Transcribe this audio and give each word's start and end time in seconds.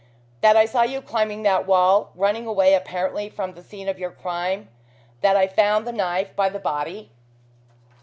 That 0.41 0.57
I 0.57 0.65
saw 0.65 0.81
you 0.81 0.99
climbing 0.99 1.43
that 1.43 1.67
wall, 1.67 2.09
running 2.15 2.47
away 2.47 2.73
apparently 2.73 3.29
from 3.29 3.53
the 3.53 3.61
scene 3.61 3.87
of 3.87 3.99
your 3.99 4.09
crime. 4.09 4.67
That 5.21 5.35
I 5.35 5.45
found 5.45 5.85
the 5.85 5.91
knife 5.93 6.35
by 6.35 6.49
the 6.49 6.57
body?" 6.57 7.11